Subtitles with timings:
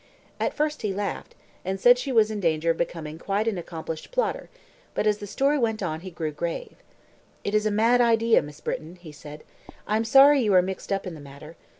[0.39, 4.09] At first he laughed, and said she was in danger of becoming quite an accomplished
[4.11, 4.49] plotter;
[4.95, 6.73] but, as the story went on, he grew grave.
[7.43, 9.43] "It is a mad idea, Miss Britton," he said.
[9.85, 11.55] "I am sorry you are mixed up in the matter.